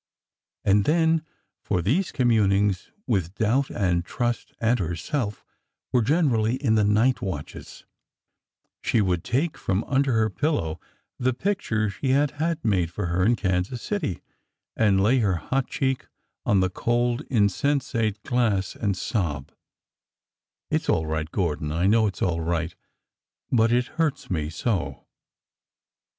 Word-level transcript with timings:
And 0.65 0.85
then— 0.85 1.23
for 1.61 1.83
these 1.83 2.11
communings 2.11 2.89
with 3.05 3.35
doubt 3.35 3.69
and 3.69 4.03
trust 4.03 4.51
and 4.59 4.79
herself 4.79 5.45
were 5.91 6.01
generally 6.01 6.55
in 6.55 6.73
the 6.73 6.83
night 6.83 7.21
watches— 7.21 7.85
she 8.81 8.99
would 8.99 9.23
take 9.23 9.59
from 9.59 9.83
under 9.83 10.13
her 10.13 10.31
pillow 10.31 10.79
the 11.19 11.35
picture 11.35 11.89
he 11.89 12.09
had 12.13 12.31
had 12.41 12.65
made 12.65 12.89
for 12.89 13.05
her 13.05 13.23
in 13.23 13.35
Kansas 13.35 13.83
City, 13.83 14.23
and 14.75 15.03
lay 15.03 15.19
her 15.19 15.35
hot 15.35 15.67
cheek 15.67 16.07
on 16.47 16.61
the 16.61 16.69
cold, 16.71 17.21
insensate 17.29 18.23
glass 18.23 18.75
and 18.75 18.97
sob: 18.97 19.51
It 20.71 20.81
's 20.81 20.89
all 20.89 21.05
right, 21.05 21.29
Gordon!— 21.29 21.71
I 21.71 21.85
know 21.85 22.07
it 22.07 22.15
's 22.15 22.23
all 22.23 22.41
right,— 22.41 22.73
but— 23.51 23.71
it 23.71 23.85
hurts 23.85 24.31
me 24.31 24.49
so 24.49 25.05